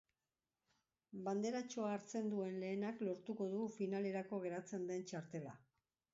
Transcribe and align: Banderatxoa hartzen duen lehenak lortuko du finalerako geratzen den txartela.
Banderatxoa 1.27 1.91
hartzen 1.97 2.31
duen 2.31 2.57
lehenak 2.65 3.05
lortuko 3.09 3.49
du 3.53 3.69
finalerako 3.77 4.43
geratzen 4.49 4.91
den 4.95 5.07
txartela. 5.13 5.55